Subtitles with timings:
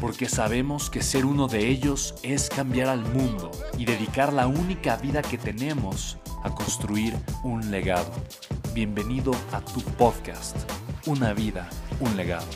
[0.00, 4.96] porque sabemos que ser uno de ellos es cambiar al mundo y dedicar la única
[4.96, 8.12] vida que tenemos a construir un legado.
[8.74, 10.56] Bienvenido a tu podcast,
[11.06, 11.68] Una vida,
[12.00, 12.46] un legado.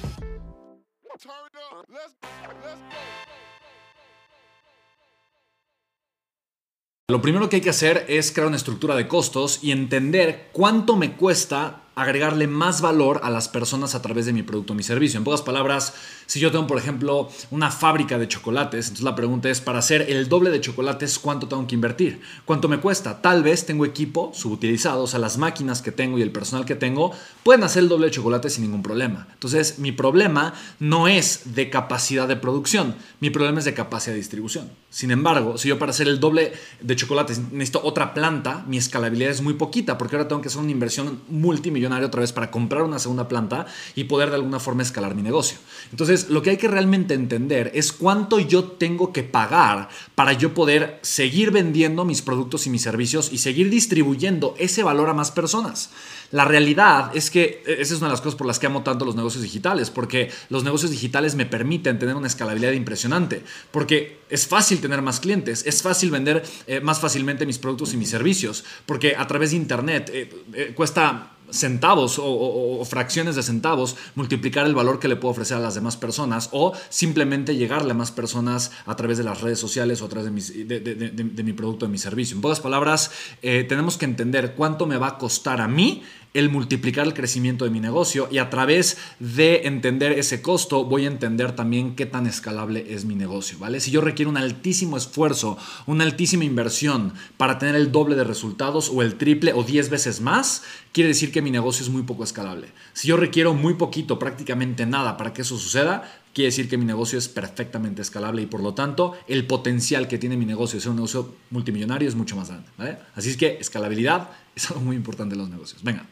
[7.09, 10.97] Lo primero que hay que hacer es crear una estructura de costos y entender cuánto
[10.97, 14.83] me cuesta agregarle más valor a las personas a través de mi producto o mi
[14.83, 15.19] servicio.
[15.19, 15.95] En pocas palabras,
[16.27, 20.03] si yo tengo, por ejemplo, una fábrica de chocolates, entonces la pregunta es, para hacer
[20.09, 22.21] el doble de chocolates, ¿cuánto tengo que invertir?
[22.45, 23.21] ¿Cuánto me cuesta?
[23.21, 26.77] Tal vez tengo equipo subutilizado, o sea, las máquinas que tengo y el personal que
[26.77, 29.27] tengo pueden hacer el doble de chocolates sin ningún problema.
[29.33, 34.21] Entonces, mi problema no es de capacidad de producción, mi problema es de capacidad de
[34.21, 34.71] distribución.
[34.91, 39.31] Sin embargo, si yo para hacer el doble de chocolates necesito otra planta, mi escalabilidad
[39.31, 42.83] es muy poquita, porque ahora tengo que hacer una inversión multimillonaria otra vez para comprar
[42.83, 45.59] una segunda planta y poder de alguna forma escalar mi negocio.
[45.91, 50.55] Entonces, lo que hay que realmente entender es cuánto yo tengo que pagar para yo
[50.55, 55.31] poder seguir vendiendo mis productos y mis servicios y seguir distribuyendo ese valor a más
[55.31, 55.91] personas.
[56.33, 58.83] La realidad es que e, esa es una de las cosas por las que amo
[58.83, 64.21] tanto los negocios digitales, porque los negocios digitales me permiten tener una escalabilidad impresionante, porque
[64.31, 68.11] es fácil tener más clientes, es fácil vender eh, más fácilmente mis productos y mis
[68.11, 74.67] servicios, porque a través de Internet eh, eh, cuesta centavos o, fracciones de centavos, multiplicar
[74.67, 78.11] el valor que le puedo ofrecer a las demás personas o simplemente llegarle a más
[78.11, 81.99] personas a través de las redes sociales o a través de, mi producto, de mi
[81.99, 82.37] servicio.
[82.37, 83.11] En pocas palabras,
[83.43, 86.03] eh, tenemos que entender cuánto me va a costar a mí
[86.33, 91.05] el multiplicar el crecimiento de mi negocio y a través de entender ese costo voy
[91.05, 93.81] a entender también qué tan escalable es mi negocio, ¿vale?
[93.81, 98.91] Si yo requiero un altísimo esfuerzo, una altísima inversión para tener el doble de resultados
[98.95, 102.23] o el triple o 10 veces más, quiere decir que mi negocio es muy poco
[102.23, 102.69] escalable.
[102.93, 106.85] Si yo requiero muy poquito, prácticamente nada para que eso suceda, quiere decir que mi
[106.85, 110.83] negocio es perfectamente escalable y por lo tanto el potencial que tiene mi negocio de
[110.83, 112.99] ser un negocio multimillonario es mucho más grande.
[113.15, 115.83] Así es que escalabilidad es algo muy importante en los negocios.
[115.83, 116.07] Venga.